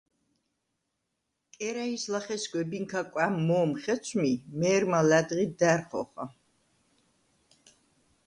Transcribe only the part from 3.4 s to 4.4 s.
მო̄მ ხეცვმი,